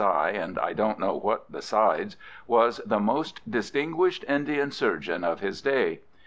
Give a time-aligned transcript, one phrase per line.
[0.01, 2.17] S.I., and I don't know what besides,
[2.47, 5.99] was the most distinguished Indian surgeon of his day.